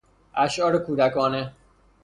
اشعار 0.33 0.77
کودکانه 0.77 1.53